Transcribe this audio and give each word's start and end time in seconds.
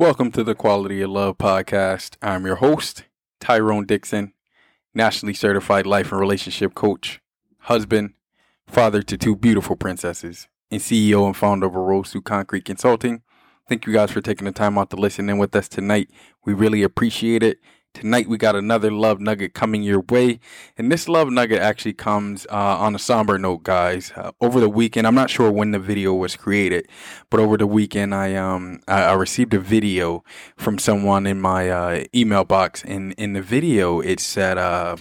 Welcome 0.00 0.32
to 0.32 0.42
the 0.42 0.54
Quality 0.54 1.02
of 1.02 1.10
Love 1.10 1.36
podcast. 1.36 2.16
I'm 2.22 2.46
your 2.46 2.56
host, 2.56 3.04
Tyrone 3.38 3.84
Dixon, 3.84 4.32
nationally 4.94 5.34
certified 5.34 5.84
life 5.84 6.10
and 6.10 6.18
relationship 6.18 6.74
coach, 6.74 7.20
husband, 7.58 8.14
father 8.66 9.02
to 9.02 9.18
two 9.18 9.36
beautiful 9.36 9.76
princesses, 9.76 10.48
and 10.70 10.80
CEO 10.80 11.26
and 11.26 11.36
founder 11.36 11.66
of 11.66 11.74
Rose 11.74 12.12
through 12.12 12.22
Concrete 12.22 12.64
Consulting. 12.64 13.20
Thank 13.68 13.86
you 13.86 13.92
guys 13.92 14.10
for 14.10 14.22
taking 14.22 14.46
the 14.46 14.52
time 14.52 14.78
out 14.78 14.88
to 14.88 14.96
listen 14.96 15.28
in 15.28 15.36
with 15.36 15.54
us 15.54 15.68
tonight. 15.68 16.08
We 16.46 16.54
really 16.54 16.82
appreciate 16.82 17.42
it. 17.42 17.58
Tonight 17.92 18.28
we 18.28 18.38
got 18.38 18.54
another 18.54 18.90
love 18.90 19.20
nugget 19.20 19.52
coming 19.52 19.82
your 19.82 20.00
way, 20.08 20.38
and 20.78 20.90
this 20.90 21.08
love 21.08 21.28
nugget 21.28 21.60
actually 21.60 21.92
comes 21.92 22.46
uh, 22.46 22.78
on 22.78 22.94
a 22.94 22.98
somber 22.98 23.36
note, 23.36 23.64
guys. 23.64 24.12
Uh, 24.16 24.30
over 24.40 24.60
the 24.60 24.68
weekend, 24.68 25.06
I'm 25.06 25.14
not 25.14 25.28
sure 25.28 25.50
when 25.50 25.72
the 25.72 25.78
video 25.78 26.14
was 26.14 26.36
created, 26.36 26.88
but 27.30 27.40
over 27.40 27.56
the 27.56 27.66
weekend, 27.66 28.14
I 28.14 28.36
um 28.36 28.80
I, 28.86 29.02
I 29.02 29.12
received 29.14 29.52
a 29.54 29.58
video 29.58 30.24
from 30.56 30.78
someone 30.78 31.26
in 31.26 31.40
my 31.40 31.68
uh, 31.68 32.04
email 32.14 32.44
box, 32.44 32.84
and 32.84 33.12
in 33.14 33.32
the 33.32 33.42
video 33.42 34.00
it 34.00 34.20
said 34.20 34.56
uh. 34.56 34.96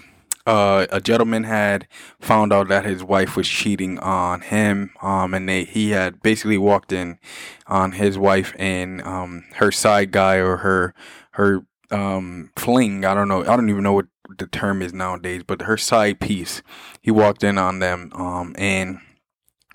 Uh, 0.48 0.88
a 0.92 1.00
gentleman 1.00 1.44
had 1.44 1.88
found 2.20 2.52
out 2.52 2.70
that 2.70 2.84
his 2.84 3.04
wife 3.04 3.36
was 3.36 3.48
cheating 3.48 4.00
on 4.00 4.42
him, 4.42 4.90
um, 5.00 5.36
and 5.36 5.48
they, 5.48 5.64
he 5.64 5.92
had 5.92 6.24
basically 6.24 6.58
walked 6.58 6.92
in 6.92 7.20
on 7.68 7.92
his 7.92 8.18
wife 8.18 8.56
and 8.58 9.00
um, 9.04 9.44
her 9.56 9.72
side 9.72 10.10
guy 10.10 10.38
or 10.38 10.58
her 10.58 10.96
her 11.34 11.66
um 11.92 12.52
fling 12.56 13.06
i 13.06 13.14
don't 13.14 13.28
know 13.28 13.42
i 13.42 13.56
don't 13.56 13.70
even 13.70 13.84
know 13.84 13.94
what 13.94 14.08
the 14.38 14.48
term 14.48 14.82
is 14.82 14.94
nowadays 14.94 15.44
but 15.46 15.64
her 15.64 15.78
side 15.78 16.20
piece 16.20 16.62
he 17.02 17.10
walked 17.12 17.44
in 17.44 17.58
on 17.58 17.80
them 17.80 18.12
um 18.14 18.56
and 18.58 19.00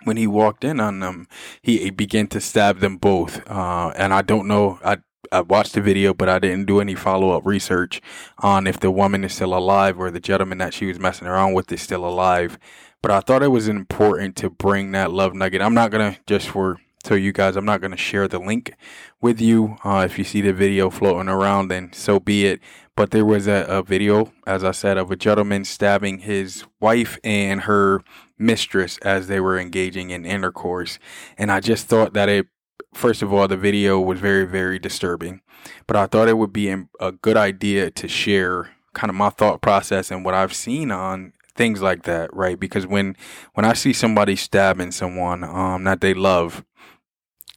when 0.05 0.17
he 0.17 0.27
walked 0.27 0.65
in 0.65 0.81
on 0.81 1.01
them 1.01 1.27
he, 1.62 1.91
began 1.91 2.27
to 2.27 2.41
stab 2.41 2.79
them 2.81 2.97
both 2.97 3.48
uh 3.51 3.92
and 3.97 4.15
i 4.15 4.23
don't 4.23 4.47
know 4.47 4.79
i 4.85 4.97
I 5.33 5.41
watched 5.41 5.73
the 5.73 5.81
video, 5.81 6.15
but 6.15 6.29
I 6.29 6.39
didn't 6.39 6.67
do 6.67 6.81
any 6.81 6.95
follow 6.95 7.31
up 7.31 7.45
research 7.45 8.01
on 8.39 8.69
if 8.69 8.79
the 8.79 8.91
woman 8.91 9.25
is 9.25 9.35
still 9.35 9.55
alive 9.55 9.98
or 9.98 10.11
the 10.11 10.20
gentleman 10.20 10.59
that 10.59 10.75
she 10.75 10.87
was 10.87 11.01
messing 11.01 11.27
around 11.27 11.55
with 11.55 11.73
is 11.73 11.83
still 11.83 12.07
alive. 12.07 12.57
But 13.03 13.11
I 13.11 13.20
thought 13.20 13.42
it 13.42 13.48
was 13.48 13.67
important 13.67 14.37
to 14.37 14.51
bring 14.51 14.92
that 14.92 15.11
love 15.11 15.35
nugget. 15.35 15.61
I'm 15.61 15.75
not 15.75 15.91
gonna 15.91 16.17
just 16.27 16.48
for 16.48 16.79
so 17.05 17.15
you 17.15 17.33
guys, 17.33 17.55
I'm 17.57 17.67
not 17.67 17.83
going 17.83 17.91
to 17.91 17.97
share 17.99 18.27
the 18.29 18.39
link 18.39 18.75
with 19.21 19.41
you. 19.41 19.77
Uh, 19.85 20.07
if 20.07 20.17
you 20.19 20.25
see 20.25 20.41
the 20.41 20.55
video 20.55 20.89
floating 20.89 21.29
around, 21.29 21.69
then 21.69 21.93
so 21.93 22.19
be 22.19 22.47
it. 22.47 22.61
But 22.97 23.11
there 23.11 23.27
was 23.27 23.47
a, 23.47 23.67
a 23.69 23.83
video, 23.83 24.33
as 24.47 24.65
I 24.65 24.71
said, 24.71 24.97
of 24.97 25.11
a 25.11 25.17
gentleman 25.17 25.65
stabbing 25.65 26.21
his 26.21 26.65
wife 26.81 27.19
and 27.23 27.63
her 27.63 28.03
mistress 28.39 28.97
as 28.99 29.29
they 29.29 29.39
were 29.39 29.59
engaging 29.59 30.11
in 30.11 30.25
intercourse. 30.25 30.99
And 31.37 31.53
I 31.53 31.61
just 31.61 31.89
thought 31.89 32.15
that 32.15 32.29
it, 32.31 32.47
first 32.95 33.21
of 33.21 33.33
all, 33.33 33.49
the 33.49 33.57
video 33.57 34.01
was 34.01 34.19
very, 34.19 34.47
very 34.47 34.79
disturbing. 34.79 35.43
But 35.87 35.97
I 35.97 36.07
thought 36.07 36.29
it 36.29 36.39
would 36.39 36.53
be 36.53 36.71
a 36.71 37.13
good 37.13 37.37
idea 37.37 37.91
to 37.91 38.09
share 38.09 38.71
kind 38.95 39.11
of 39.11 39.17
my 39.17 39.29
thought 39.29 39.61
process 39.61 40.11
and 40.11 40.25
what 40.25 40.35
I've 40.35 40.55
seen 40.55 40.91
on 40.91 41.33
things 41.57 41.83
like 41.83 42.05
that, 42.05 42.35
right? 42.35 42.59
Because 42.59 42.87
when 42.87 43.17
when 43.55 43.64
I 43.64 43.73
see 43.75 43.93
somebody 43.93 44.37
stabbing 44.37 44.93
someone 44.93 45.45
um, 45.45 45.85
that 45.85 46.01
they 46.01 46.14
love, 46.14 46.64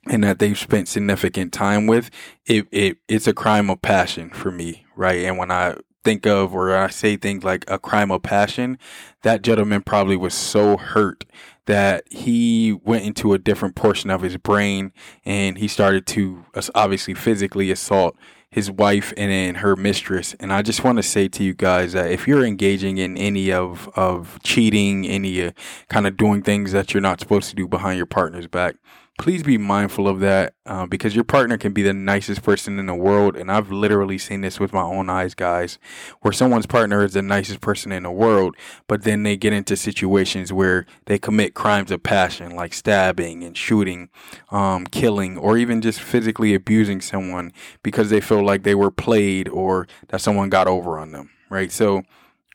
and 0.10 0.24
that 0.24 0.40
they've 0.40 0.58
spent 0.58 0.88
significant 0.88 1.54
time 1.54 1.88
with, 1.88 2.10
it, 2.46 2.68
it 2.72 2.98
it's 3.08 3.28
a 3.28 3.34
crime 3.34 3.70
of 3.70 3.82
passion 3.82 4.30
for 4.30 4.52
me, 4.52 4.86
right? 4.96 5.24
And 5.24 5.38
when 5.38 5.52
I 5.52 5.76
think 6.04 6.26
of 6.26 6.54
or 6.54 6.76
I 6.76 6.88
say 6.88 7.18
things 7.18 7.44
like 7.44 7.66
a 7.68 7.78
crime 7.78 8.12
of 8.12 8.24
passion, 8.24 8.78
that 9.24 9.42
gentleman 9.42 9.82
probably 9.82 10.16
was 10.16 10.34
so 10.34 10.78
hurt 10.78 11.26
that 11.66 12.06
he 12.10 12.80
went 12.84 13.04
into 13.04 13.34
a 13.34 13.38
different 13.38 13.76
portion 13.76 14.10
of 14.10 14.22
his 14.22 14.38
brain 14.38 14.94
and 15.26 15.58
he 15.58 15.68
started 15.68 16.06
to 16.08 16.46
obviously 16.74 17.14
physically 17.14 17.72
assault 17.72 18.16
his 18.50 18.72
wife 18.72 19.14
and 19.18 19.32
then 19.32 19.56
her 19.56 19.76
mistress. 19.76 20.34
And 20.40 20.54
I 20.54 20.62
just 20.62 20.84
want 20.84 20.98
to 20.98 21.04
say 21.04 21.28
to 21.28 21.44
you 21.44 21.54
guys 21.54 21.92
that 21.94 22.10
if 22.10 22.28
you're 22.28 22.46
engaging 22.46 22.98
in 22.98 23.18
any 23.18 23.52
of, 23.52 23.90
of 23.96 24.40
cheating, 24.44 25.06
any 25.06 25.44
uh, 25.44 25.52
kind 25.90 26.08
of 26.08 26.16
doing 26.16 26.42
things 26.42 26.72
that 26.72 26.94
you're 26.94 27.02
not 27.02 27.20
supposed 27.20 27.50
to 27.50 27.56
do 27.56 27.68
behind 27.68 27.98
your 27.98 28.06
partner's 28.06 28.48
back, 28.48 28.76
please 29.18 29.42
be 29.42 29.58
mindful 29.58 30.08
of 30.08 30.20
that 30.20 30.54
uh, 30.66 30.86
because 30.86 31.16
your 31.16 31.24
partner 31.24 31.58
can 31.58 31.74
be 31.74 31.82
the 31.82 31.94
nicest 31.94 32.44
person 32.44 32.78
in 32.78 32.86
the 32.86 32.96
world. 32.96 33.36
And 33.36 33.52
I've 33.52 33.72
literally 33.72 34.18
seen 34.18 34.42
this 34.42 34.60
with 34.60 34.74
my 34.74 34.82
own 34.82 35.10
eyes, 35.10 35.34
guys, 35.34 35.80
where 36.22 36.32
someone's 36.32 36.68
partner 36.68 37.04
is 37.04 37.14
the 37.14 37.22
nicest 37.24 37.60
person 37.60 37.92
in 37.92 38.04
the 38.04 38.12
world, 38.12 38.56
but 38.88 39.04
then 39.04 39.24
they 39.24 39.36
get 39.36 39.54
into 39.54 39.76
situations 39.76 40.54
where 40.54 40.86
they 41.06 41.18
commit 41.18 41.56
crimes 41.56 41.92
of 41.92 42.04
passion 42.04 42.56
like 42.56 42.74
stabbing 42.74 43.44
and 43.44 43.58
shooting, 43.58 44.10
um, 44.52 44.86
killing, 44.86 45.38
or 45.38 45.58
even 45.58 45.82
just 45.82 46.00
physically 46.00 46.54
abusing 46.54 47.02
someone 47.02 47.52
because 47.82 48.10
they 48.10 48.22
feel 48.22 48.46
like 48.46 48.64
they 48.64 48.76
were 48.76 48.92
played 48.92 49.50
or 49.50 49.88
that 50.10 50.22
someone 50.22 50.50
got 50.50 50.68
over 50.68 51.00
on 51.00 51.12
them, 51.12 51.32
right? 51.50 51.72
So, 51.72 52.04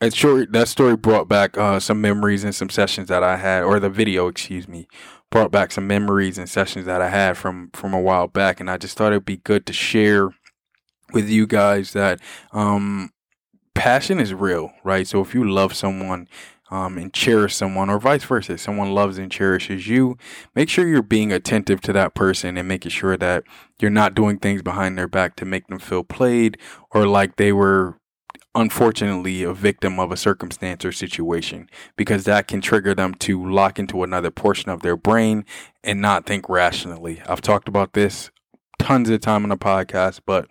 that 0.01 0.67
story 0.67 0.97
brought 0.97 1.29
back 1.29 1.57
uh, 1.57 1.79
some 1.79 2.01
memories 2.01 2.43
and 2.43 2.53
some 2.53 2.69
sessions 2.69 3.07
that 3.07 3.23
I 3.23 3.37
had, 3.37 3.63
or 3.63 3.79
the 3.79 3.89
video, 3.89 4.27
excuse 4.27 4.67
me, 4.67 4.89
brought 5.33 5.51
back 5.51 5.73
some 5.73 5.89
memories 5.89 6.39
and 6.39 6.49
sessions 6.49 6.87
that 6.87 7.03
I 7.03 7.09
had 7.09 7.37
from 7.37 7.71
from 7.73 7.93
a 7.93 8.01
while 8.01 8.29
back, 8.29 8.61
and 8.61 8.71
I 8.71 8.77
just 8.77 8.97
thought 8.97 9.13
it'd 9.13 9.25
be 9.25 9.39
good 9.39 9.67
to 9.67 9.73
share 9.73 10.29
with 11.13 11.29
you 11.29 11.49
guys 11.49 11.95
that 11.95 12.21
um, 12.53 13.11
passion 13.75 14.21
is 14.21 14.33
real, 14.33 14.71
right? 14.85 15.07
So 15.09 15.21
if 15.21 15.35
you 15.35 15.43
love 15.43 15.75
someone. 15.75 16.29
Um, 16.71 16.97
and 16.97 17.13
cherish 17.13 17.55
someone, 17.55 17.91
or 17.91 17.99
vice 17.99 18.25
versa. 18.25 18.57
Someone 18.57 18.95
loves 18.95 19.19
and 19.19 19.31
cherishes 19.31 19.89
you. 19.89 20.17
Make 20.55 20.71
sure 20.71 20.89
you're 20.89 21.03
being 21.03 21.31
attentive 21.31 21.83
to 21.83 21.93
that 21.93 22.15
person 22.15 22.57
and 22.57 22.67
making 22.67 22.93
sure 22.93 23.15
that 23.19 23.45
you're 23.79 23.91
not 23.91 24.15
doing 24.15 24.39
things 24.39 24.63
behind 24.63 24.97
their 24.97 25.07
back 25.07 25.37
to 25.37 25.45
make 25.45 25.67
them 25.67 25.79
feel 25.79 26.03
played 26.03 26.57
or 26.91 27.07
like 27.07 27.37
they 27.37 27.53
were 27.53 27.99
unfortunately 28.55 29.43
a 29.43 29.53
victim 29.53 29.99
of 29.99 30.13
a 30.13 30.17
circumstance 30.17 30.85
or 30.85 30.93
situation 30.93 31.69
because 31.97 32.25
that 32.25 32.47
can 32.47 32.61
trigger 32.61 32.95
them 32.95 33.15
to 33.15 33.51
lock 33.51 33.79
into 33.79 34.03
another 34.03 34.31
portion 34.31 34.71
of 34.71 34.83
their 34.83 34.97
brain 34.97 35.45
and 35.83 36.01
not 36.01 36.27
think 36.27 36.49
rationally. 36.49 37.23
I've 37.27 37.41
talked 37.41 37.69
about 37.69 37.95
this 37.95 38.31
tons 38.79 39.09
of 39.09 39.21
time 39.21 39.45
on 39.45 39.49
the 39.49 39.57
podcast, 39.57 40.21
but 40.27 40.49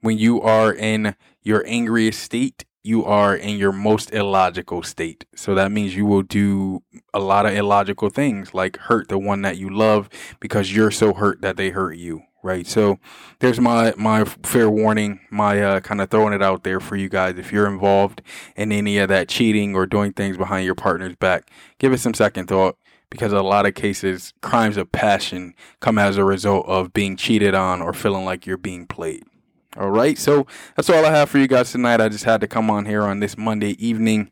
when 0.00 0.18
you 0.18 0.40
are 0.40 0.72
in 0.72 1.14
your 1.42 1.64
angriest 1.66 2.22
state, 2.22 2.64
you 2.84 3.04
are 3.04 3.36
in 3.36 3.58
your 3.58 3.72
most 3.72 4.12
illogical 4.12 4.82
state. 4.82 5.24
So 5.36 5.54
that 5.54 5.70
means 5.70 5.94
you 5.94 6.06
will 6.06 6.22
do 6.22 6.82
a 7.14 7.20
lot 7.20 7.46
of 7.46 7.54
illogical 7.54 8.08
things 8.08 8.54
like 8.54 8.76
hurt 8.76 9.08
the 9.08 9.18
one 9.18 9.42
that 9.42 9.56
you 9.56 9.70
love 9.70 10.08
because 10.40 10.74
you're 10.74 10.90
so 10.90 11.14
hurt 11.14 11.42
that 11.42 11.56
they 11.56 11.70
hurt 11.70 11.96
you 11.96 12.22
right? 12.42 12.66
So 12.66 12.98
there's 13.38 13.60
my 13.60 13.94
my 13.96 14.24
fair 14.24 14.68
warning, 14.68 15.20
my 15.30 15.62
uh, 15.62 15.80
kind 15.80 16.00
of 16.00 16.10
throwing 16.10 16.32
it 16.34 16.42
out 16.42 16.64
there 16.64 16.80
for 16.80 16.96
you 16.96 17.08
guys. 17.08 17.38
If 17.38 17.52
you're 17.52 17.66
involved 17.66 18.22
in 18.56 18.72
any 18.72 18.98
of 18.98 19.08
that 19.08 19.28
cheating 19.28 19.74
or 19.74 19.86
doing 19.86 20.12
things 20.12 20.36
behind 20.36 20.66
your 20.66 20.74
partner's 20.74 21.16
back, 21.16 21.50
give 21.78 21.92
it 21.92 21.98
some 21.98 22.14
second 22.14 22.48
thought 22.48 22.76
because 23.10 23.32
a 23.32 23.42
lot 23.42 23.66
of 23.66 23.74
cases, 23.74 24.32
crimes 24.40 24.76
of 24.76 24.90
passion 24.90 25.54
come 25.80 25.98
as 25.98 26.16
a 26.16 26.24
result 26.24 26.66
of 26.66 26.92
being 26.92 27.14
cheated 27.16 27.54
on 27.54 27.82
or 27.82 27.92
feeling 27.92 28.24
like 28.24 28.46
you're 28.46 28.56
being 28.56 28.86
played. 28.86 29.24
All 29.76 29.90
right, 29.90 30.18
so 30.18 30.46
that's 30.76 30.90
all 30.90 31.04
I 31.04 31.10
have 31.10 31.30
for 31.30 31.38
you 31.38 31.46
guys 31.46 31.72
tonight. 31.72 32.00
I 32.00 32.08
just 32.08 32.24
had 32.24 32.40
to 32.42 32.48
come 32.48 32.70
on 32.70 32.86
here 32.86 33.02
on 33.02 33.20
this 33.20 33.38
Monday 33.38 33.70
evening 33.84 34.30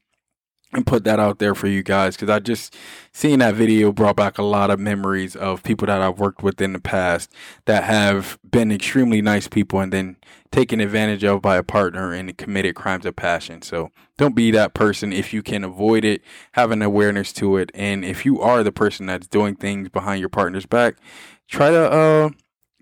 and 0.73 0.87
put 0.87 1.05
that 1.05 1.19
out 1.19 1.39
there 1.39 1.55
for 1.55 1.67
you 1.67 1.83
guys 1.83 2.17
because 2.17 2.31
I 2.31 2.39
just 2.39 2.77
seeing 3.13 3.41
that 3.41 3.55
video 3.55 3.91
brought 3.93 4.17
back 4.17 4.39
a 4.39 4.43
lot 4.43 4.71
of 4.71 4.79
memories 4.79 5.35
of 5.35 5.63
people 5.63 5.87
that 5.87 6.01
I've 6.01 6.21
worked 6.21 6.43
with 6.43 6.61
in 6.61 6.73
the 6.73 6.81
past 6.81 7.33
that 7.65 7.85
have 7.85 8.39
been 8.49 8.71
extremely 8.71 9.21
nice 9.21 9.49
people 9.49 9.81
and 9.81 9.93
then 9.93 10.17
taken 10.53 10.81
advantage 10.81 11.25
of 11.25 11.43
by 11.43 11.57
a 11.57 11.63
partner 11.63 12.13
and 12.13 12.37
committed 12.37 12.77
crimes 12.77 13.05
of 13.05 13.17
passion. 13.17 13.63
So 13.63 13.91
don't 14.17 14.37
be 14.37 14.51
that 14.53 14.75
person 14.75 15.13
if 15.13 15.33
you 15.33 15.43
can 15.43 15.65
avoid 15.65 16.05
it, 16.05 16.23
have 16.53 16.71
an 16.71 16.83
awareness 16.83 17.33
to 17.35 17.57
it, 17.57 17.71
and 17.75 18.05
if 18.05 18.25
you 18.25 18.41
are 18.41 18.63
the 18.63 18.73
person 18.73 19.07
that's 19.07 19.27
doing 19.27 19.57
things 19.57 19.89
behind 19.89 20.21
your 20.21 20.29
partner's 20.29 20.67
back, 20.67 20.97
try 21.49 21.71
to 21.71 21.91
uh 21.91 22.31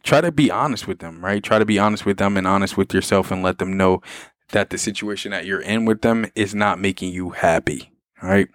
try 0.02 0.20
to 0.20 0.30
be 0.30 0.50
honest 0.50 0.86
with 0.86 1.00
them, 1.00 1.24
right? 1.24 1.42
Try 1.42 1.58
to 1.58 1.66
be 1.66 1.78
honest 1.78 2.06
with 2.06 2.18
them 2.18 2.36
and 2.36 2.46
honest 2.46 2.76
with 2.76 2.94
yourself 2.94 3.30
and 3.30 3.42
let 3.42 3.58
them 3.58 3.76
know 3.76 4.00
that 4.52 4.70
the 4.70 4.78
situation 4.78 5.30
that 5.32 5.46
you're 5.46 5.60
in 5.60 5.84
with 5.84 6.02
them 6.02 6.26
is 6.34 6.54
not 6.54 6.80
making 6.80 7.12
you 7.12 7.30
happy. 7.30 7.92
All 8.22 8.28
right. 8.28 8.48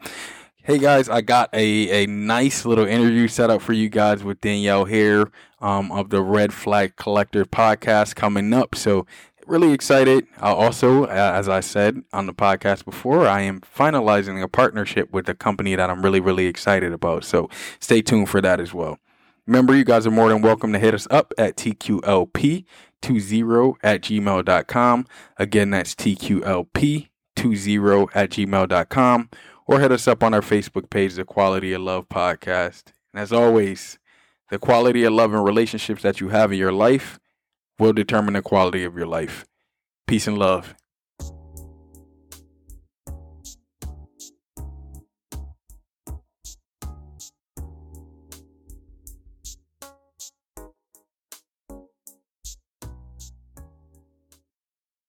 Hey 0.64 0.78
guys, 0.78 1.10
I 1.10 1.22
got 1.22 1.50
a, 1.54 2.04
a 2.04 2.08
nice 2.08 2.66
little 2.66 2.86
interview 2.86 3.28
set 3.28 3.50
up 3.50 3.62
for 3.62 3.74
you 3.74 3.90
guys 3.90 4.24
with 4.24 4.40
Danielle 4.40 4.86
here 4.86 5.30
um, 5.60 5.92
of 5.92 6.10
the 6.10 6.22
Red 6.22 6.54
Flag 6.54 6.96
Collector 6.96 7.44
podcast 7.46 8.16
coming 8.16 8.54
up. 8.54 8.74
So, 8.76 9.06
really 9.46 9.74
excited. 9.74 10.26
Uh, 10.42 10.56
also, 10.56 11.04
as 11.04 11.50
I 11.50 11.60
said 11.60 12.02
on 12.14 12.28
the 12.28 12.34
podcast 12.34 12.86
before, 12.86 13.28
I 13.28 13.42
am 13.42 13.60
finalizing 13.60 14.42
a 14.42 14.48
partnership 14.48 15.12
with 15.12 15.28
a 15.28 15.34
company 15.34 15.76
that 15.76 15.90
I'm 15.90 16.02
really, 16.02 16.22
really 16.22 16.46
excited 16.46 16.94
about. 16.94 17.26
So, 17.26 17.50
stay 17.82 18.02
tuned 18.02 18.30
for 18.30 18.40
that 18.40 18.62
as 18.62 18.74
well. 18.74 19.00
Remember, 19.46 19.76
you 19.76 19.84
guys 19.84 20.08
are 20.08 20.12
more 20.12 20.30
than 20.30 20.42
welcome 20.42 20.72
to 20.72 20.80
hit 20.80 20.94
us 20.94 21.06
up 21.12 21.34
at 21.38 21.58
TQLP20 21.58 22.66
at 23.84 24.02
gmail.com. 24.02 25.08
Again, 25.38 25.70
that's 25.72 25.96
TQLP20 25.96 27.08
at 28.16 28.30
gmail.com 28.30 29.30
or 29.66 29.80
hit 29.80 29.92
us 29.92 30.08
up 30.08 30.24
on 30.24 30.34
our 30.34 30.42
Facebook 30.42 30.90
page, 30.90 31.16
The 31.16 31.26
Quality 31.26 31.74
of 31.74 31.82
Love 31.82 32.08
Podcast. 32.08 32.94
And 33.14 33.22
as 33.22 33.34
always, 33.34 34.00
the 34.50 34.60
quality 34.60 35.04
of 35.04 35.14
love 35.14 35.34
and 35.34 35.44
relationships 35.44 36.04
that 36.04 36.22
you 36.22 36.30
have 36.30 36.52
in 36.52 36.60
your 36.60 36.72
life 36.72 37.20
will 37.80 37.94
determine 37.94 38.36
the 38.36 38.42
quality 38.42 38.84
of 38.84 38.96
your 38.96 39.08
life. 39.08 39.46
Peace 40.08 40.28
and 40.28 40.38
love. 40.38 40.76